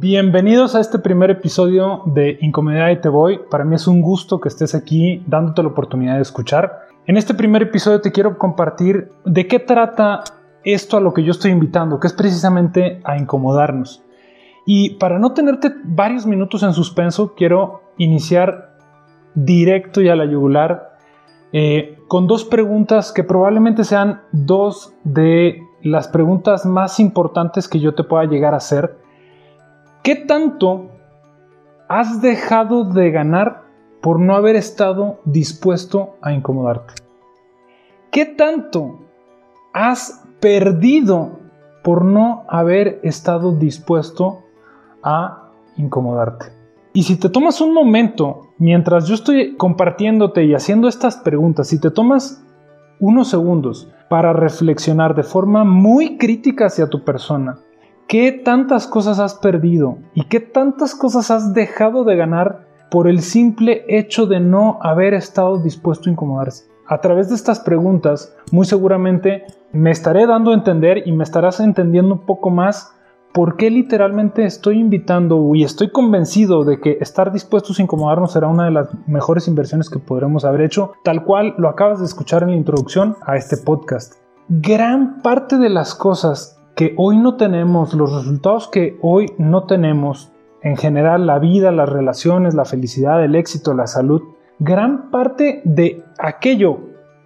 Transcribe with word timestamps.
Bienvenidos 0.00 0.76
a 0.76 0.80
este 0.80 1.00
primer 1.00 1.28
episodio 1.28 2.02
de 2.06 2.38
Incomodidad 2.40 2.90
y 2.90 3.00
Te 3.00 3.08
Voy. 3.08 3.40
Para 3.50 3.64
mí 3.64 3.74
es 3.74 3.88
un 3.88 4.00
gusto 4.00 4.38
que 4.38 4.48
estés 4.48 4.76
aquí 4.76 5.24
dándote 5.26 5.60
la 5.64 5.70
oportunidad 5.70 6.14
de 6.14 6.22
escuchar. 6.22 6.82
En 7.08 7.16
este 7.16 7.34
primer 7.34 7.62
episodio 7.62 8.00
te 8.00 8.12
quiero 8.12 8.38
compartir 8.38 9.10
de 9.24 9.48
qué 9.48 9.58
trata 9.58 10.22
esto 10.62 10.98
a 10.98 11.00
lo 11.00 11.12
que 11.12 11.24
yo 11.24 11.32
estoy 11.32 11.50
invitando, 11.50 11.98
que 11.98 12.06
es 12.06 12.12
precisamente 12.12 13.00
a 13.02 13.18
incomodarnos. 13.18 14.04
Y 14.64 14.90
para 14.98 15.18
no 15.18 15.32
tenerte 15.32 15.72
varios 15.82 16.26
minutos 16.26 16.62
en 16.62 16.74
suspenso, 16.74 17.34
quiero 17.34 17.82
iniciar 17.96 18.76
directo 19.34 20.00
y 20.00 20.10
a 20.10 20.14
la 20.14 20.26
yugular 20.26 20.96
eh, 21.52 21.98
con 22.06 22.28
dos 22.28 22.44
preguntas 22.44 23.10
que 23.10 23.24
probablemente 23.24 23.82
sean 23.82 24.20
dos 24.30 24.94
de 25.02 25.60
las 25.82 26.06
preguntas 26.06 26.66
más 26.66 27.00
importantes 27.00 27.66
que 27.66 27.80
yo 27.80 27.96
te 27.96 28.04
pueda 28.04 28.26
llegar 28.26 28.54
a 28.54 28.58
hacer 28.58 29.07
¿Qué 30.02 30.14
tanto 30.16 30.90
has 31.88 32.22
dejado 32.22 32.84
de 32.84 33.10
ganar 33.10 33.64
por 34.00 34.20
no 34.20 34.36
haber 34.36 34.56
estado 34.56 35.20
dispuesto 35.24 36.16
a 36.22 36.32
incomodarte? 36.32 36.94
¿Qué 38.10 38.24
tanto 38.24 39.00
has 39.72 40.24
perdido 40.40 41.40
por 41.82 42.04
no 42.04 42.44
haber 42.48 43.00
estado 43.02 43.52
dispuesto 43.52 44.44
a 45.02 45.50
incomodarte? 45.76 46.46
Y 46.92 47.02
si 47.02 47.16
te 47.16 47.28
tomas 47.28 47.60
un 47.60 47.74
momento 47.74 48.48
mientras 48.58 49.06
yo 49.06 49.14
estoy 49.14 49.56
compartiéndote 49.56 50.44
y 50.44 50.54
haciendo 50.54 50.88
estas 50.88 51.16
preguntas, 51.16 51.68
si 51.68 51.80
te 51.80 51.90
tomas 51.90 52.44
unos 53.00 53.28
segundos 53.28 53.88
para 54.08 54.32
reflexionar 54.32 55.14
de 55.14 55.22
forma 55.22 55.64
muy 55.64 56.16
crítica 56.16 56.66
hacia 56.66 56.88
tu 56.88 57.04
persona, 57.04 57.58
¿Qué 58.08 58.32
tantas 58.32 58.86
cosas 58.86 59.18
has 59.18 59.34
perdido 59.34 59.98
y 60.14 60.24
qué 60.28 60.40
tantas 60.40 60.94
cosas 60.94 61.30
has 61.30 61.52
dejado 61.52 62.04
de 62.04 62.16
ganar 62.16 62.66
por 62.90 63.06
el 63.06 63.20
simple 63.20 63.84
hecho 63.86 64.24
de 64.24 64.40
no 64.40 64.78
haber 64.80 65.12
estado 65.12 65.58
dispuesto 65.58 66.08
a 66.08 66.12
incomodarse? 66.12 66.64
A 66.86 67.02
través 67.02 67.28
de 67.28 67.34
estas 67.34 67.60
preguntas, 67.60 68.34
muy 68.50 68.64
seguramente 68.64 69.44
me 69.72 69.90
estaré 69.90 70.26
dando 70.26 70.52
a 70.52 70.54
entender 70.54 71.06
y 71.06 71.12
me 71.12 71.22
estarás 71.22 71.60
entendiendo 71.60 72.14
un 72.14 72.24
poco 72.24 72.48
más 72.48 72.94
por 73.34 73.56
qué 73.56 73.70
literalmente 73.70 74.46
estoy 74.46 74.80
invitando 74.80 75.54
y 75.54 75.62
estoy 75.62 75.90
convencido 75.90 76.64
de 76.64 76.80
que 76.80 76.96
estar 77.02 77.30
dispuestos 77.30 77.78
a 77.78 77.82
incomodarnos 77.82 78.32
será 78.32 78.48
una 78.48 78.64
de 78.64 78.70
las 78.70 78.88
mejores 79.06 79.48
inversiones 79.48 79.90
que 79.90 79.98
podremos 79.98 80.46
haber 80.46 80.62
hecho, 80.62 80.92
tal 81.04 81.24
cual 81.24 81.56
lo 81.58 81.68
acabas 81.68 81.98
de 81.98 82.06
escuchar 82.06 82.42
en 82.42 82.52
la 82.52 82.56
introducción 82.56 83.16
a 83.26 83.36
este 83.36 83.58
podcast. 83.58 84.14
Gran 84.48 85.20
parte 85.20 85.58
de 85.58 85.68
las 85.68 85.94
cosas 85.94 86.57
que 86.78 86.94
hoy 86.96 87.18
no 87.18 87.34
tenemos, 87.34 87.92
los 87.92 88.14
resultados 88.14 88.68
que 88.68 88.96
hoy 89.02 89.32
no 89.36 89.64
tenemos, 89.64 90.30
en 90.62 90.76
general 90.76 91.26
la 91.26 91.40
vida, 91.40 91.72
las 91.72 91.88
relaciones, 91.88 92.54
la 92.54 92.64
felicidad, 92.64 93.24
el 93.24 93.34
éxito, 93.34 93.74
la 93.74 93.88
salud, 93.88 94.22
gran 94.60 95.10
parte 95.10 95.60
de 95.64 96.04
aquello 96.20 96.78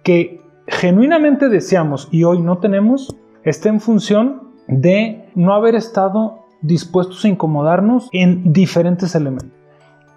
que 0.03 0.41
genuinamente 0.65 1.49
deseamos 1.49 2.07
y 2.09 2.23
hoy 2.23 2.41
no 2.41 2.57
tenemos 2.57 3.15
está 3.43 3.69
en 3.69 3.79
función 3.79 4.53
de 4.67 5.29
no 5.35 5.53
haber 5.53 5.75
estado 5.75 6.47
dispuestos 6.63 7.23
a 7.23 7.27
incomodarnos 7.27 8.09
en 8.11 8.53
diferentes 8.53 9.13
elementos. 9.13 9.51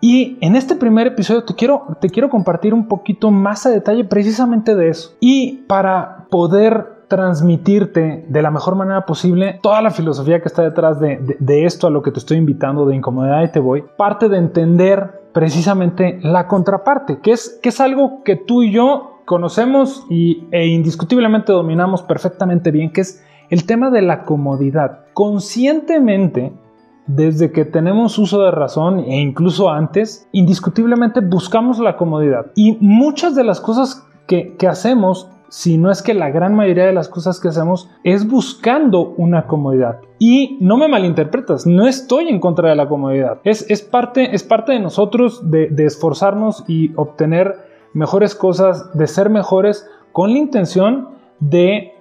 Y 0.01 0.39
en 0.41 0.57
este 0.57 0.77
primer 0.77 1.09
episodio 1.09 1.45
te 1.45 1.55
quiero, 1.55 1.99
te 2.01 2.09
quiero 2.09 2.31
compartir 2.31 2.73
un 2.73 2.89
poquito 2.89 3.31
más 3.31 3.67
a 3.67 3.71
detalle 3.71 4.05
precisamente 4.05 4.75
de 4.75 4.89
eso. 4.89 5.15
Y 5.21 5.65
para 5.67 6.27
poder 6.31 6.96
transmitirte 7.09 8.25
de 8.29 8.43
la 8.43 8.51
mejor 8.51 8.75
manera 8.75 9.07
posible 9.07 9.61
toda 9.63 9.81
la 9.81 9.91
filosofía 9.91 10.41
que 10.41 10.49
está 10.49 10.63
detrás 10.63 10.99
de, 10.99 11.65
esto 11.65 11.87
a 11.87 11.91
lo 11.91 12.03
que 12.03 12.11
te 12.11 12.19
estoy 12.19 12.39
invitando, 12.39 12.87
de 12.87 12.97
incomodidad 12.97 13.43
y 13.45 13.53
te 13.53 13.61
voy, 13.61 13.85
parte 13.97 14.29
de 14.29 14.39
entender 14.39 15.29
precisamente 15.33 16.19
la 16.23 16.49
contraparte, 16.49 17.21
que 17.21 17.33
es, 17.33 17.59
que 17.63 17.69
es 17.69 17.81
algo 17.81 18.23
que 18.25 18.37
tú 18.37 18.63
y 18.63 18.73
yo 18.73 19.21
conocemos 19.25 20.07
y, 20.09 20.47
e 20.51 20.67
indiscutiblemente 20.67 21.53
dominamos 21.53 22.03
perfectamente 22.03 22.71
bien, 22.71 22.93
que 22.93 23.03
es 23.03 23.25
el 23.51 23.67
tema 23.67 23.91
de 23.91 24.03
la 24.03 24.25
comodidad. 24.25 25.05
Conscientemente, 25.13 26.53
desde 27.07 27.53
que 27.53 27.65
tenemos 27.65 28.19
uso 28.19 28.43
de 28.43 28.51
razón 28.51 29.01
e 29.01 29.21
incluso 29.21 29.71
antes, 29.71 30.29
indiscutiblemente 30.33 31.21
buscamos 31.21 31.79
la 31.79 31.97
comodidad. 31.97 32.47
Y 32.57 32.79
muchas 32.81 33.35
de 33.37 33.45
las 33.45 33.61
cosas 33.61 34.07
que, 34.27 34.57
que 34.57 34.67
hacemos 34.67 35.31
si 35.49 35.79
no 35.79 35.91
es 35.91 36.03
que 36.03 36.15
la 36.15 36.31
gran 36.31 36.55
mayoría 36.55 36.87
de 36.87 36.93
las 36.93 37.09
cosas 37.09 37.41
que 37.41 37.49
hacemos 37.49 37.91
es 38.05 38.29
buscando 38.29 39.15
una 39.17 39.47
comodidad. 39.47 40.01
Y 40.19 40.59
no 40.61 40.77
me 40.77 40.89
malinterpretas, 40.89 41.67
no 41.67 41.87
estoy 41.87 42.29
en 42.29 42.41
contra 42.41 42.71
de 42.71 42.77
la 42.77 42.89
comodidad. 42.89 43.41
Es, 43.45 43.69
es, 43.71 43.83
parte, 43.83 44.35
es 44.35 44.43
parte 44.43 44.73
de 44.73 44.81
nosotros 44.81 45.51
de, 45.51 45.69
de 45.69 45.87
esforzarnos 45.87 46.65
y 46.67 46.93
obtener 46.97 47.55
mejores 47.93 48.35
cosas, 48.35 48.97
de 48.97 49.07
ser 49.07 49.31
mejores, 49.31 49.89
con 50.13 50.33
la 50.33 50.39
intención 50.39 51.09
de 51.41 51.93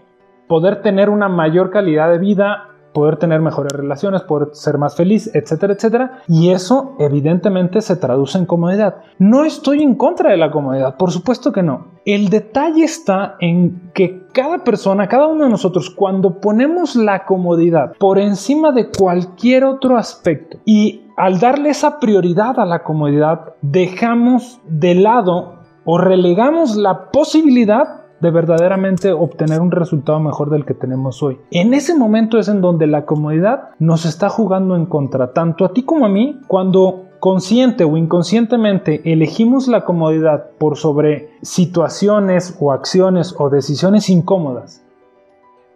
poder 0.47 0.81
tener 0.81 1.09
una 1.09 1.27
mayor 1.27 1.71
calidad 1.71 2.11
de 2.11 2.19
vida 2.19 2.74
poder 2.95 3.17
tener 3.17 3.41
mejores 3.41 3.73
relaciones, 3.73 4.21
poder 4.21 4.47
ser 4.53 4.77
más 4.77 4.95
feliz, 4.95 5.29
etcétera, 5.35 5.73
etcétera. 5.73 6.21
Y 6.29 6.51
eso 6.51 6.95
evidentemente 6.97 7.81
se 7.81 7.97
traduce 7.97 8.37
en 8.37 8.45
comodidad. 8.45 8.95
No 9.19 9.43
estoy 9.43 9.83
en 9.83 9.95
contra 9.95 10.31
de 10.31 10.37
la 10.37 10.49
comodidad, 10.49 10.95
por 10.95 11.11
supuesto 11.11 11.51
que 11.51 11.61
no. 11.61 11.87
El 12.05 12.29
detalle 12.29 12.85
está 12.85 13.35
en 13.41 13.91
que 13.93 14.27
cada 14.31 14.63
persona, 14.63 15.09
cada 15.09 15.27
uno 15.27 15.43
de 15.43 15.49
nosotros, 15.49 15.89
cuando 15.89 16.39
ponemos 16.39 16.95
la 16.95 17.25
comodidad 17.25 17.93
por 17.99 18.17
encima 18.17 18.71
de 18.71 18.89
cualquier 18.89 19.65
otro 19.65 19.97
aspecto 19.97 20.59
y 20.63 21.07
al 21.17 21.39
darle 21.39 21.69
esa 21.69 21.99
prioridad 21.99 22.59
a 22.59 22.65
la 22.65 22.83
comodidad, 22.83 23.55
dejamos 23.61 24.61
de 24.67 24.95
lado 24.95 25.59
o 25.83 25.97
relegamos 25.97 26.77
la 26.77 27.11
posibilidad 27.11 28.04
de 28.21 28.31
verdaderamente 28.31 29.11
obtener 29.11 29.61
un 29.61 29.71
resultado 29.71 30.19
mejor 30.19 30.49
del 30.49 30.65
que 30.65 30.73
tenemos 30.73 31.21
hoy. 31.21 31.37
En 31.51 31.73
ese 31.73 31.95
momento 31.95 32.37
es 32.37 32.47
en 32.47 32.61
donde 32.61 32.87
la 32.87 33.05
comodidad 33.05 33.69
nos 33.79 34.05
está 34.05 34.29
jugando 34.29 34.75
en 34.75 34.85
contra, 34.85 35.33
tanto 35.33 35.65
a 35.65 35.73
ti 35.73 35.83
como 35.83 36.05
a 36.05 36.09
mí, 36.09 36.39
cuando 36.47 37.05
consciente 37.19 37.83
o 37.83 37.97
inconscientemente 37.97 39.01
elegimos 39.11 39.67
la 39.67 39.83
comodidad 39.83 40.51
por 40.59 40.77
sobre 40.77 41.31
situaciones 41.41 42.55
o 42.59 42.71
acciones 42.71 43.33
o 43.37 43.49
decisiones 43.49 44.09
incómodas. 44.09 44.83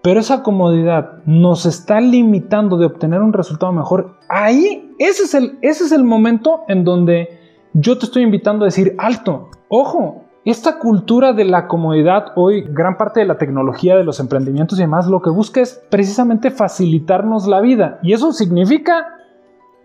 Pero 0.01 0.21
esa 0.21 0.43
comodidad 0.43 1.23
nos 1.25 1.65
está 1.65 1.99
limitando 1.99 2.77
de 2.77 2.85
obtener 2.85 3.21
un 3.21 3.33
resultado 3.33 3.73
mejor. 3.73 4.15
Ahí, 4.29 4.93
ese 4.97 5.23
es 5.23 5.33
el, 5.33 5.57
ese 5.61 5.85
es 5.85 5.91
el 5.91 6.03
momento 6.03 6.61
en 6.67 6.85
donde 6.85 7.39
yo 7.73 7.97
te 7.97 8.05
estoy 8.05 8.23
invitando 8.23 8.63
a 8.63 8.67
decir, 8.67 8.95
alto, 8.97 9.49
ojo, 9.67 10.23
esta 10.45 10.79
cultura 10.79 11.33
de 11.33 11.45
la 11.45 11.67
comodidad, 11.67 12.31
hoy 12.35 12.61
gran 12.61 12.97
parte 12.97 13.19
de 13.19 13.25
la 13.25 13.37
tecnología, 13.37 13.95
de 13.95 14.03
los 14.03 14.19
emprendimientos 14.19 14.79
y 14.79 14.83
demás, 14.83 15.07
lo 15.07 15.21
que 15.21 15.29
busca 15.29 15.61
es 15.61 15.83
precisamente 15.89 16.49
facilitarnos 16.49 17.47
la 17.47 17.59
vida. 17.59 17.99
Y 18.03 18.13
eso 18.13 18.31
significa 18.31 19.07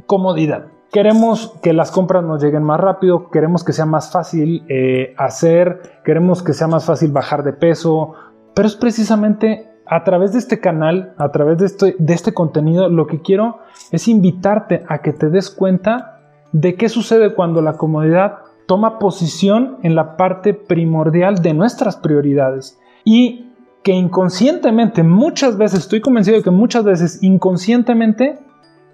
comodidad. 0.07 0.67
Queremos 0.93 1.59
que 1.61 1.73
las 1.73 1.91
compras 1.91 2.23
nos 2.23 2.43
lleguen 2.43 2.63
más 2.63 2.79
rápido, 2.79 3.31
queremos 3.31 3.65
que 3.65 3.73
sea 3.73 3.85
más 3.85 4.13
fácil 4.13 4.65
eh, 4.69 5.13
hacer, 5.19 6.01
queremos 6.05 6.43
que 6.43 6.53
sea 6.53 6.69
más 6.69 6.85
fácil 6.85 7.11
bajar 7.11 7.43
de 7.43 7.53
peso, 7.53 8.15
pero 8.55 8.69
es 8.69 8.77
precisamente 8.77 9.73
a 9.87 10.05
través 10.05 10.33
de 10.33 10.39
este 10.39 10.61
canal, 10.61 11.15
a 11.19 11.31
través 11.31 11.59
de 11.59 11.67
este, 11.67 11.97
de 11.99 12.15
este 12.15 12.33
contenido, 12.33 12.89
lo 12.89 13.09
que 13.09 13.21
quiero 13.21 13.59
es 13.91 14.07
invitarte 14.07 14.85
a 14.89 14.99
que 14.99 15.13
te 15.13 15.31
des 15.31 15.51
cuenta 15.51 16.21
de 16.53 16.77
qué 16.77 16.89
sucede 16.89 17.35
cuando 17.35 17.61
la 17.61 17.73
comodidad 17.73 18.44
toma 18.67 18.99
posición 18.99 19.79
en 19.83 19.95
la 19.95 20.17
parte 20.17 20.55
primordial 20.55 21.43
de 21.43 21.55
nuestras 21.55 21.97
prioridades 21.97 22.79
y 23.05 23.53
que 23.83 23.93
inconscientemente, 23.93 25.03
muchas 25.03 25.59
veces, 25.59 25.81
estoy 25.81 26.01
convencido 26.01 26.39
de 26.39 26.43
que 26.43 26.51
muchas 26.51 26.85
veces 26.85 27.23
inconscientemente 27.23 28.39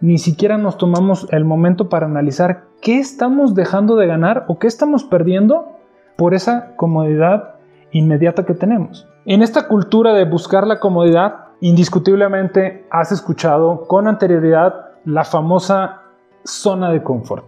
ni 0.00 0.18
siquiera 0.18 0.58
nos 0.58 0.78
tomamos 0.78 1.28
el 1.30 1.44
momento 1.44 1.88
para 1.88 2.06
analizar 2.06 2.64
qué 2.80 2.98
estamos 2.98 3.54
dejando 3.54 3.96
de 3.96 4.06
ganar 4.06 4.46
o 4.48 4.58
qué 4.58 4.66
estamos 4.66 5.04
perdiendo 5.04 5.76
por 6.16 6.34
esa 6.34 6.74
comodidad 6.76 7.54
inmediata 7.92 8.44
que 8.44 8.54
tenemos. 8.54 9.06
En 9.26 9.42
esta 9.42 9.68
cultura 9.68 10.12
de 10.14 10.24
buscar 10.24 10.66
la 10.66 10.80
comodidad, 10.80 11.50
indiscutiblemente 11.60 12.86
has 12.90 13.12
escuchado 13.12 13.82
con 13.86 14.08
anterioridad 14.08 14.74
la 15.04 15.24
famosa 15.24 16.02
zona 16.44 16.90
de 16.90 17.02
confort. 17.02 17.44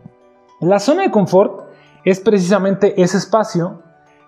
La 0.61 0.79
zona 0.79 1.03
de 1.03 1.11
confort 1.11 1.62
es 2.05 2.21
precisamente 2.21 3.01
ese 3.01 3.19
espacio 3.19 3.83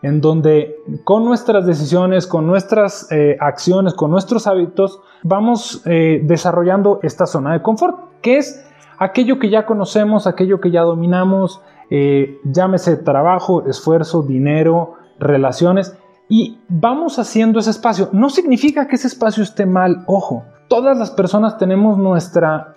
en 0.04 0.20
donde 0.20 0.76
con 1.04 1.24
nuestras 1.24 1.64
decisiones, 1.64 2.26
con 2.26 2.46
nuestras 2.46 3.10
eh, 3.10 3.38
acciones, 3.40 3.94
con 3.94 4.10
nuestros 4.10 4.46
hábitos, 4.46 5.00
vamos 5.22 5.80
eh, 5.86 6.20
desarrollando 6.22 7.00
esta 7.02 7.24
zona 7.24 7.54
de 7.54 7.62
confort, 7.62 8.20
que 8.20 8.36
es 8.36 8.62
aquello 8.98 9.38
que 9.38 9.48
ya 9.48 9.64
conocemos, 9.64 10.26
aquello 10.26 10.60
que 10.60 10.70
ya 10.70 10.82
dominamos, 10.82 11.62
eh, 11.88 12.38
llámese 12.44 12.98
trabajo, 12.98 13.66
esfuerzo, 13.66 14.22
dinero, 14.22 14.96
relaciones, 15.18 15.96
y 16.28 16.58
vamos 16.68 17.18
haciendo 17.18 17.58
ese 17.58 17.70
espacio. 17.70 18.10
No 18.12 18.28
significa 18.28 18.86
que 18.86 18.96
ese 18.96 19.06
espacio 19.06 19.42
esté 19.42 19.64
mal, 19.64 20.04
ojo. 20.06 20.44
Todas 20.68 20.98
las 20.98 21.10
personas 21.12 21.56
tenemos 21.56 21.96
nuestra, 21.96 22.74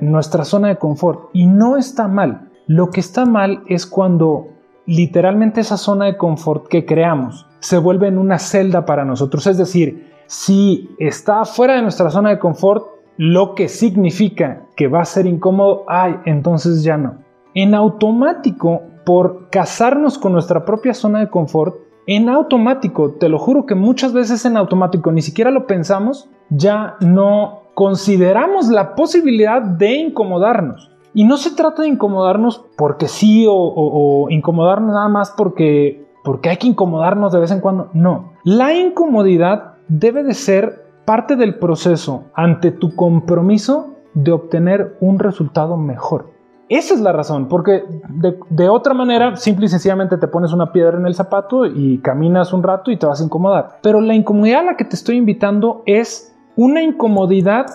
nuestra 0.00 0.44
zona 0.44 0.68
de 0.68 0.76
confort 0.76 1.30
y 1.32 1.46
no 1.46 1.76
está 1.76 2.06
mal. 2.06 2.47
Lo 2.68 2.90
que 2.90 3.00
está 3.00 3.24
mal 3.24 3.62
es 3.66 3.86
cuando 3.86 4.48
literalmente 4.84 5.62
esa 5.62 5.78
zona 5.78 6.04
de 6.04 6.18
confort 6.18 6.68
que 6.68 6.84
creamos 6.84 7.46
se 7.60 7.78
vuelve 7.78 8.08
en 8.08 8.18
una 8.18 8.38
celda 8.38 8.84
para 8.84 9.06
nosotros. 9.06 9.46
Es 9.46 9.56
decir, 9.56 10.12
si 10.26 10.94
está 10.98 11.46
fuera 11.46 11.76
de 11.76 11.82
nuestra 11.82 12.10
zona 12.10 12.28
de 12.28 12.38
confort, 12.38 12.84
lo 13.16 13.54
que 13.54 13.68
significa 13.68 14.66
que 14.76 14.86
va 14.86 15.00
a 15.00 15.06
ser 15.06 15.24
incómodo, 15.24 15.84
ay, 15.88 16.16
entonces 16.26 16.82
ya 16.82 16.98
no. 16.98 17.14
En 17.54 17.74
automático, 17.74 18.82
por 19.06 19.48
casarnos 19.48 20.18
con 20.18 20.32
nuestra 20.32 20.66
propia 20.66 20.92
zona 20.92 21.20
de 21.20 21.30
confort, 21.30 21.74
en 22.06 22.28
automático, 22.28 23.12
te 23.12 23.30
lo 23.30 23.38
juro 23.38 23.64
que 23.64 23.74
muchas 23.74 24.12
veces 24.12 24.44
en 24.44 24.58
automático, 24.58 25.10
ni 25.10 25.22
siquiera 25.22 25.50
lo 25.50 25.66
pensamos, 25.66 26.28
ya 26.50 26.96
no 27.00 27.62
consideramos 27.72 28.68
la 28.68 28.94
posibilidad 28.94 29.62
de 29.62 29.94
incomodarnos. 29.94 30.90
Y 31.18 31.24
no 31.24 31.36
se 31.36 31.50
trata 31.50 31.82
de 31.82 31.88
incomodarnos 31.88 32.64
porque 32.76 33.08
sí 33.08 33.44
o, 33.50 34.28
incomodarnos 34.30 34.92
nada 34.92 35.08
más 35.08 35.34
porque, 35.36 36.06
porque 36.22 36.48
hay 36.48 36.58
que 36.58 36.68
incomodarnos 36.68 37.32
de 37.32 37.40
vez 37.40 37.50
en 37.50 37.58
cuando. 37.58 37.90
No, 37.92 38.34
la 38.44 38.72
incomodidad 38.72 39.78
debe 39.88 40.22
de 40.22 40.32
ser 40.34 40.86
parte 41.04 41.34
del 41.34 41.58
proceso 41.58 42.26
ante 42.34 42.70
tu 42.70 42.94
compromiso 42.94 43.96
de 44.14 44.30
obtener 44.30 44.96
un 45.00 45.18
resultado 45.18 45.76
mejor. 45.76 46.30
Esa 46.68 46.94
es 46.94 47.00
la 47.00 47.10
razón, 47.10 47.48
porque 47.48 47.82
de, 48.10 48.38
de, 48.50 48.68
otra 48.68 48.94
manera, 48.94 49.34
simple 49.34 49.66
y 49.66 49.70
sencillamente 49.70 50.18
te 50.18 50.28
pones 50.28 50.52
una 50.52 50.70
piedra 50.70 50.98
en 50.98 51.06
el 51.06 51.16
zapato 51.16 51.66
y 51.66 51.98
caminas 51.98 52.52
un 52.52 52.62
rato 52.62 52.92
y 52.92 52.96
te 52.96 53.06
vas 53.06 53.20
a 53.20 53.24
incomodar. 53.24 53.80
Pero 53.82 54.00
la 54.00 54.14
incomodidad 54.14 54.60
a 54.60 54.64
la 54.66 54.76
que 54.76 54.84
te 54.84 54.94
estoy 54.94 55.16
invitando 55.16 55.82
es 55.84 56.32
una 56.54 56.80
incomodidad 56.80 57.66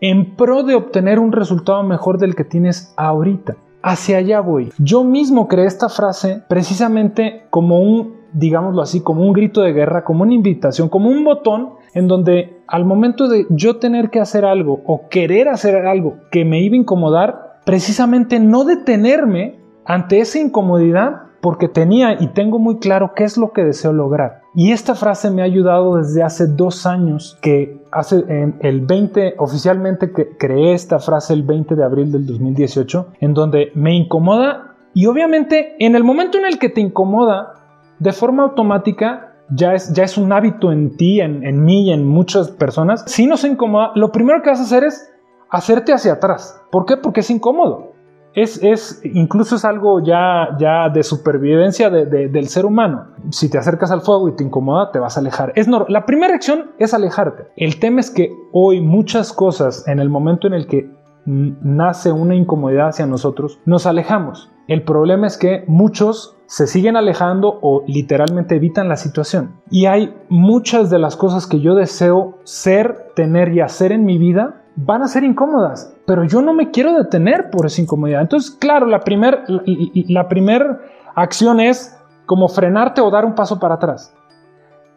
en 0.00 0.36
pro 0.36 0.62
de 0.62 0.74
obtener 0.74 1.18
un 1.18 1.32
resultado 1.32 1.82
mejor 1.82 2.18
del 2.18 2.34
que 2.34 2.44
tienes 2.44 2.94
ahorita. 2.96 3.56
Hacia 3.82 4.18
allá 4.18 4.40
voy. 4.40 4.72
Yo 4.78 5.04
mismo 5.04 5.48
creé 5.48 5.66
esta 5.66 5.88
frase 5.88 6.42
precisamente 6.48 7.44
como 7.50 7.80
un, 7.80 8.16
digámoslo 8.32 8.82
así, 8.82 9.00
como 9.00 9.22
un 9.22 9.32
grito 9.32 9.62
de 9.62 9.72
guerra, 9.72 10.04
como 10.04 10.24
una 10.24 10.34
invitación, 10.34 10.88
como 10.88 11.08
un 11.08 11.24
botón 11.24 11.70
en 11.94 12.08
donde 12.08 12.60
al 12.66 12.84
momento 12.84 13.28
de 13.28 13.46
yo 13.50 13.76
tener 13.76 14.10
que 14.10 14.20
hacer 14.20 14.44
algo 14.44 14.82
o 14.84 15.08
querer 15.08 15.48
hacer 15.48 15.86
algo 15.86 16.16
que 16.30 16.44
me 16.44 16.60
iba 16.60 16.74
a 16.74 16.78
incomodar, 16.78 17.60
precisamente 17.64 18.40
no 18.40 18.64
detenerme 18.64 19.58
ante 19.84 20.20
esa 20.20 20.38
incomodidad 20.38 21.27
porque 21.40 21.68
tenía 21.68 22.20
y 22.20 22.28
tengo 22.28 22.58
muy 22.58 22.78
claro 22.78 23.12
qué 23.14 23.24
es 23.24 23.38
lo 23.38 23.52
que 23.52 23.64
deseo 23.64 23.92
lograr. 23.92 24.42
Y 24.54 24.72
esta 24.72 24.94
frase 24.94 25.30
me 25.30 25.42
ha 25.42 25.44
ayudado 25.44 25.96
desde 25.96 26.22
hace 26.22 26.46
dos 26.46 26.86
años, 26.86 27.38
que 27.42 27.80
hace 27.92 28.24
en 28.28 28.58
el 28.60 28.80
20, 28.80 29.34
oficialmente 29.38 30.12
que 30.12 30.36
creé 30.36 30.74
esta 30.74 30.98
frase 30.98 31.32
el 31.32 31.42
20 31.44 31.76
de 31.76 31.84
abril 31.84 32.10
del 32.10 32.26
2018, 32.26 33.08
en 33.20 33.34
donde 33.34 33.70
me 33.74 33.94
incomoda 33.94 34.76
y 34.94 35.06
obviamente 35.06 35.76
en 35.78 35.94
el 35.94 36.02
momento 36.02 36.38
en 36.38 36.46
el 36.46 36.58
que 36.58 36.70
te 36.70 36.80
incomoda, 36.80 37.54
de 37.98 38.12
forma 38.12 38.44
automática, 38.44 39.34
ya 39.50 39.74
es, 39.74 39.92
ya 39.92 40.04
es 40.04 40.18
un 40.18 40.32
hábito 40.32 40.72
en 40.72 40.96
ti, 40.96 41.20
en, 41.20 41.44
en 41.44 41.64
mí 41.64 41.88
y 41.88 41.92
en 41.92 42.04
muchas 42.04 42.50
personas, 42.50 43.04
si 43.06 43.26
nos 43.26 43.44
incomoda, 43.44 43.92
lo 43.94 44.12
primero 44.12 44.42
que 44.42 44.50
vas 44.50 44.60
a 44.60 44.64
hacer 44.64 44.84
es 44.84 45.10
hacerte 45.50 45.92
hacia 45.92 46.14
atrás. 46.14 46.60
¿Por 46.70 46.84
qué? 46.84 46.96
Porque 46.96 47.20
es 47.20 47.30
incómodo 47.30 47.87
es, 48.34 49.00
incluso 49.04 49.56
es 49.56 49.64
algo 49.64 50.02
ya, 50.02 50.56
ya 50.58 50.88
de 50.88 51.02
supervivencia 51.02 51.90
del 51.90 52.48
ser 52.48 52.66
humano. 52.66 53.08
Si 53.30 53.50
te 53.50 53.58
acercas 53.58 53.90
al 53.90 54.02
fuego 54.02 54.28
y 54.28 54.36
te 54.36 54.44
incomoda, 54.44 54.92
te 54.92 54.98
vas 54.98 55.16
a 55.16 55.20
alejar. 55.20 55.52
Es 55.56 55.66
la 55.68 56.06
primera 56.06 56.34
acción 56.34 56.70
es 56.78 56.94
alejarte. 56.94 57.44
El 57.56 57.78
tema 57.80 58.00
es 58.00 58.10
que 58.10 58.30
hoy 58.52 58.80
muchas 58.80 59.32
cosas, 59.32 59.86
en 59.88 59.98
el 59.98 60.08
momento 60.08 60.46
en 60.46 60.54
el 60.54 60.66
que 60.66 60.90
nace 61.28 62.10
una 62.10 62.34
incomodidad 62.34 62.88
hacia 62.88 63.06
nosotros, 63.06 63.60
nos 63.66 63.86
alejamos. 63.86 64.50
El 64.66 64.82
problema 64.82 65.26
es 65.26 65.36
que 65.36 65.64
muchos 65.66 66.36
se 66.46 66.66
siguen 66.66 66.96
alejando 66.96 67.58
o 67.60 67.84
literalmente 67.86 68.56
evitan 68.56 68.88
la 68.88 68.96
situación. 68.96 69.60
Y 69.70 69.86
hay 69.86 70.14
muchas 70.30 70.88
de 70.88 70.98
las 70.98 71.16
cosas 71.16 71.46
que 71.46 71.60
yo 71.60 71.74
deseo 71.74 72.38
ser, 72.44 73.12
tener 73.14 73.52
y 73.52 73.60
hacer 73.60 73.92
en 73.92 74.04
mi 74.04 74.16
vida 74.16 74.62
van 74.76 75.02
a 75.02 75.08
ser 75.08 75.24
incómodas, 75.24 75.94
pero 76.06 76.24
yo 76.24 76.40
no 76.40 76.54
me 76.54 76.70
quiero 76.70 76.94
detener 76.94 77.50
por 77.50 77.66
esa 77.66 77.82
incomodidad. 77.82 78.20
Entonces, 78.20 78.50
claro, 78.52 78.86
la 78.86 79.00
primera 79.00 79.44
la 79.46 80.28
primer 80.28 80.78
acción 81.14 81.60
es 81.60 81.98
como 82.26 82.48
frenarte 82.48 83.00
o 83.00 83.10
dar 83.10 83.24
un 83.24 83.34
paso 83.34 83.58
para 83.58 83.74
atrás. 83.74 84.14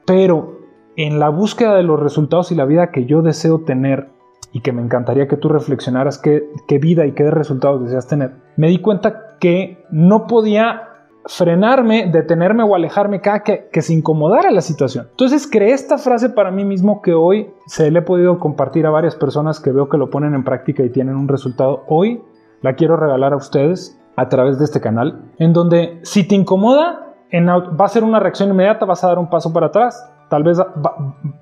Pero 0.06 0.60
en 0.96 1.20
la 1.20 1.30
búsqueda 1.30 1.76
de 1.76 1.84
los 1.84 2.00
resultados 2.00 2.52
y 2.52 2.56
la 2.56 2.66
vida 2.66 2.92
que 2.92 3.06
yo 3.06 3.22
deseo 3.22 3.62
tener 3.62 4.10
y 4.52 4.62
que 4.62 4.72
me 4.72 4.82
encantaría 4.82 5.28
que 5.28 5.38
tú 5.38 5.50
reflexionaras 5.50 6.18
qué, 6.18 6.44
vida 6.80 7.06
y 7.06 7.14
qué 7.14 7.30
resultados 7.32 7.84
deseas 7.84 8.08
tener, 8.08 8.34
me 8.58 8.68
di 8.68 8.80
cuenta 8.80 9.38
que 9.40 9.86
no 9.92 10.28
podía 10.28 10.88
frenarme, 11.26 12.10
detenerme 12.12 12.64
o 12.64 12.76
alejarme 12.76 13.22
cada 13.22 13.44
que, 13.44 13.82
se 13.82 13.94
incomodara 13.94 14.52
la 14.52 14.62
situación. 14.62 15.08
Entonces 15.12 15.48
creé 15.50 15.72
esta 15.72 15.98
frase 15.98 16.30
para 16.30 16.52
mí 16.52 16.66
mismo 16.66 17.02
que 17.02 17.14
hoy 17.14 17.52
se 17.68 17.92
le 17.92 18.00
he 18.00 18.02
podido 18.02 18.40
compartir 18.40 18.86
a 18.86 18.90
varias 18.90 19.16
personas 19.16 19.60
que 19.60 19.72
veo 19.72 19.88
que 19.88 19.98
lo 19.98 20.10
ponen 20.10 20.34
en 20.34 20.44
práctica 20.44 20.84
y 20.84 20.90
tienen 20.90 21.16
un 21.16 21.28
resultado. 21.28 21.84
Hoy 21.88 22.22
la 22.62 22.76
quiero 22.76 22.98
regalar 22.98 23.34
a 23.34 23.38
ustedes 23.38 24.00
a 24.16 24.30
través 24.30 24.60
de 24.60 24.66
este 24.66 24.82
canal, 24.82 25.22
en 25.38 25.54
donde 25.54 26.00
si 26.04 26.28
te 26.28 26.36
incomoda, 26.36 27.14
va 27.34 27.86
a 27.86 27.90
ser 27.90 28.04
una 28.04 28.20
reacción 28.20 28.50
inmediata, 28.50 28.86
vas 28.86 29.04
a 29.04 29.08
dar 29.08 29.20
un 29.20 29.30
paso 29.30 29.54
para 29.54 29.68
atrás 29.68 30.12
tal 30.32 30.44
vez 30.44 30.60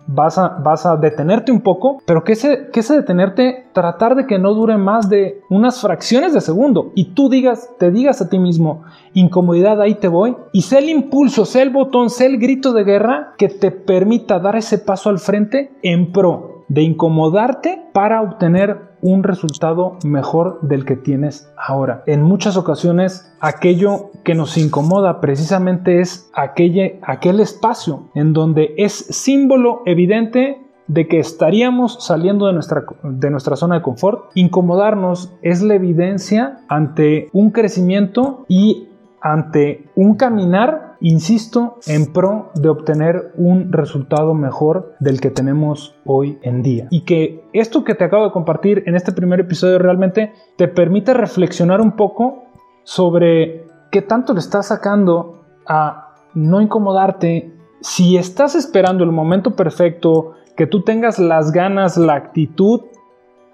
vas 0.08 0.38
a, 0.40 0.98
detenerte 0.98 1.52
un 1.52 1.62
poco, 1.62 2.00
pero 2.08 2.24
que 2.24 2.32
ese, 2.32 2.70
que 2.74 2.80
ese 2.80 2.96
detenerte, 2.96 3.68
tratar 3.72 4.16
de 4.16 4.26
que 4.26 4.40
no 4.40 4.56
dure 4.56 4.78
más 4.78 5.10
de 5.10 5.44
unas 5.52 5.80
fracciones 5.80 6.34
de 6.34 6.42
segundo 6.42 6.92
y 6.96 7.14
tú 7.14 7.30
digas, 7.30 7.70
te 7.78 7.92
digas 7.92 8.20
a 8.20 8.30
ti 8.30 8.40
mismo, 8.40 8.82
incomodidad, 9.14 9.80
ahí 9.80 9.94
te 9.94 10.08
voy, 10.08 10.36
y 10.54 10.64
sé 10.64 10.80
el 10.80 10.90
impulso, 10.90 11.46
sé 11.46 11.62
el 11.62 11.70
botón, 11.70 12.10
sé 12.10 12.26
el 12.26 12.40
grito 12.40 12.74
de 12.74 12.84
guerra 12.84 13.34
que 13.38 13.48
te 13.48 13.70
permita 13.70 14.40
dar 14.40 14.56
ese 14.56 14.80
paso 14.80 15.12
al 15.12 15.20
frente 15.20 15.72
en 15.84 16.12
pro 16.12 16.49
de 16.70 16.84
incomodarte 16.84 17.84
para 17.94 18.22
obtener 18.22 18.90
un 19.02 19.24
resultado 19.24 19.98
mejor 20.04 20.60
del 20.62 20.86
que 20.86 20.96
tienes 20.96 21.52
ahora. 21.58 22.04
En 22.06 22.22
muchas 22.22 22.58
ocasiones 22.58 23.32
aquello 23.40 24.12
que 24.24 24.36
nos 24.36 24.58
incomoda 24.58 25.22
precisamente 25.22 26.00
es 26.00 26.30
aquel, 26.34 27.00
aquel 27.02 27.40
espacio 27.40 28.10
en 28.16 28.34
donde 28.34 28.74
es 28.78 28.94
símbolo 28.94 29.82
evidente 29.86 30.62
de 30.88 31.08
que 31.08 31.20
estaríamos 31.20 32.04
saliendo 32.04 32.48
de 32.48 32.54
nuestra, 32.54 32.84
de 33.04 33.30
nuestra 33.30 33.56
zona 33.56 33.76
de 33.76 33.82
confort. 33.84 34.32
Incomodarnos 34.34 35.32
es 35.42 35.62
la 35.62 35.76
evidencia 35.76 36.62
ante 36.68 37.30
un 37.32 37.52
crecimiento 37.52 38.46
y 38.48 38.90
ante 39.22 39.88
un 39.96 40.16
caminar, 40.16 40.89
insisto, 41.02 41.78
en 41.88 42.12
pro 42.12 42.52
de 42.56 42.70
obtener 42.70 43.32
un 43.36 43.72
resultado 43.72 44.34
mejor 44.34 44.96
del 45.00 45.22
que 45.22 45.30
tenemos 45.30 45.96
hoy 46.06 46.40
en 46.42 46.62
día. 46.62 46.88
Y 46.90 47.02
que 47.02 47.44
esto 47.54 47.84
que 47.84 47.96
te 47.96 48.04
acabo 48.04 48.26
de 48.26 48.32
compartir 48.32 48.84
en 48.86 48.96
este 48.96 49.12
primer 49.12 49.40
episodio 49.40 49.80
realmente 49.80 50.34
te 50.58 50.68
permite 50.68 51.14
reflexionar 51.14 51.82
un 51.82 51.94
poco 51.94 52.44
sobre 52.84 53.66
qué 53.92 54.02
tanto 54.02 54.34
le 54.34 54.40
estás 54.40 54.68
sacando 54.68 55.44
a 55.68 56.16
no 56.34 56.62
incomodarte. 56.62 57.54
Si 57.82 58.18
estás 58.18 58.56
esperando 58.56 59.04
el 59.04 59.12
momento 59.12 59.56
perfecto, 59.56 60.34
que 60.58 60.68
tú 60.68 60.82
tengas 60.82 61.20
las 61.20 61.52
ganas, 61.52 61.98
la 61.98 62.16
actitud, 62.16 62.82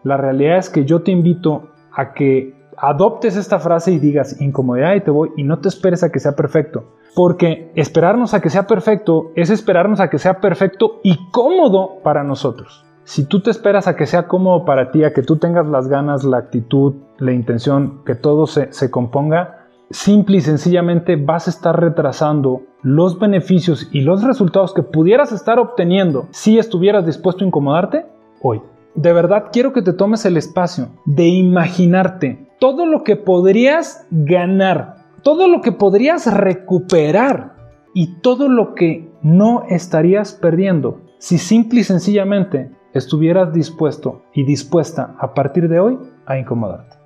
la 0.03 0.17
realidad 0.17 0.57
es 0.57 0.69
que 0.69 0.85
yo 0.85 1.03
te 1.03 1.11
invito 1.11 1.69
a 1.91 2.13
que 2.13 2.53
adoptes 2.77 3.35
esta 3.35 3.59
frase 3.59 3.91
y 3.91 3.99
digas 3.99 4.39
incomodidad 4.41 4.95
y 4.95 5.01
te 5.01 5.11
voy 5.11 5.31
y 5.37 5.43
no 5.43 5.59
te 5.59 5.69
esperes 5.69 6.03
a 6.03 6.11
que 6.11 6.19
sea 6.19 6.35
perfecto. 6.35 6.85
Porque 7.15 7.71
esperarnos 7.75 8.33
a 8.33 8.41
que 8.41 8.49
sea 8.49 8.67
perfecto 8.67 9.31
es 9.35 9.49
esperarnos 9.49 9.99
a 9.99 10.09
que 10.09 10.19
sea 10.19 10.41
perfecto 10.41 10.99
y 11.03 11.29
cómodo 11.31 12.01
para 12.03 12.23
nosotros. 12.23 12.85
Si 13.03 13.25
tú 13.25 13.41
te 13.41 13.51
esperas 13.51 13.87
a 13.87 13.95
que 13.95 14.07
sea 14.07 14.27
cómodo 14.27 14.65
para 14.65 14.91
ti, 14.91 15.03
a 15.03 15.13
que 15.13 15.21
tú 15.21 15.37
tengas 15.37 15.67
las 15.67 15.87
ganas, 15.87 16.23
la 16.23 16.37
actitud, 16.37 16.95
la 17.19 17.33
intención, 17.33 18.01
que 18.03 18.15
todo 18.15 18.47
se, 18.47 18.73
se 18.73 18.89
componga, 18.89 19.67
simple 19.91 20.37
y 20.37 20.41
sencillamente 20.41 21.15
vas 21.15 21.47
a 21.47 21.51
estar 21.51 21.79
retrasando 21.79 22.63
los 22.81 23.19
beneficios 23.19 23.89
y 23.91 24.01
los 24.01 24.23
resultados 24.23 24.73
que 24.73 24.83
pudieras 24.83 25.31
estar 25.31 25.59
obteniendo 25.59 26.27
si 26.31 26.57
estuvieras 26.57 27.05
dispuesto 27.05 27.43
a 27.43 27.47
incomodarte 27.47 28.05
hoy. 28.41 28.61
De 28.95 29.13
verdad 29.13 29.45
quiero 29.51 29.73
que 29.73 29.81
te 29.81 29.93
tomes 29.93 30.25
el 30.25 30.37
espacio 30.37 30.89
de 31.05 31.27
imaginarte 31.27 32.44
todo 32.59 32.85
lo 32.85 33.03
que 33.03 33.15
podrías 33.15 34.07
ganar, 34.11 34.95
todo 35.23 35.47
lo 35.47 35.61
que 35.61 35.71
podrías 35.71 36.31
recuperar 36.33 37.55
y 37.93 38.21
todo 38.21 38.49
lo 38.49 38.75
que 38.75 39.11
no 39.21 39.63
estarías 39.69 40.33
perdiendo 40.33 41.01
si 41.17 41.37
simple 41.37 41.79
y 41.79 41.83
sencillamente 41.83 42.71
estuvieras 42.93 43.51
dispuesto 43.51 44.23
y 44.33 44.43
dispuesta 44.43 45.15
a 45.19 45.33
partir 45.33 45.67
de 45.67 45.79
hoy 45.79 45.97
a 46.25 46.37
incomodarte. 46.37 46.97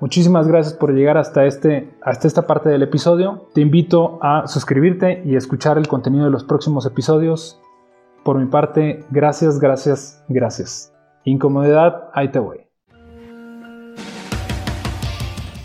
Muchísimas 0.00 0.48
gracias 0.48 0.74
por 0.74 0.92
llegar 0.92 1.16
hasta, 1.16 1.44
este, 1.46 1.94
hasta 2.02 2.26
esta 2.26 2.46
parte 2.46 2.68
del 2.68 2.82
episodio. 2.82 3.48
Te 3.54 3.60
invito 3.60 4.18
a 4.22 4.46
suscribirte 4.46 5.22
y 5.24 5.36
escuchar 5.36 5.78
el 5.78 5.88
contenido 5.88 6.24
de 6.24 6.30
los 6.30 6.44
próximos 6.44 6.84
episodios. 6.84 7.60
Por 8.24 8.38
mi 8.38 8.46
parte, 8.46 9.04
gracias, 9.10 9.60
gracias, 9.60 10.24
gracias. 10.28 10.92
Incomodidad, 11.24 12.10
ahí 12.12 12.30
te 12.30 12.38
voy. 12.38 12.63